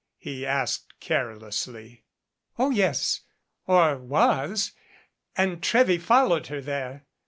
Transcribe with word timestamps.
he 0.17 0.43
asked 0.47 0.99
carelessly. 0.99 2.01
"Oh, 2.57 2.71
yes, 2.71 3.21
or 3.67 3.99
was 3.99 4.71
and 5.37 5.61
Trewy 5.61 5.99
followed 5.99 6.47
her 6.47 6.59
there. 6.59 7.05